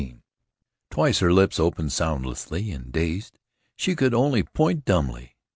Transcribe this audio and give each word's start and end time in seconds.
XVII 0.01 0.19
Twice 0.89 1.19
her 1.19 1.31
lips 1.31 1.59
opened 1.59 1.91
soundlessly 1.91 2.71
and, 2.71 2.91
dazed, 2.91 3.37
she 3.75 3.95
could 3.95 4.15
only 4.15 4.41
point 4.41 4.83
dumbly. 4.83 5.37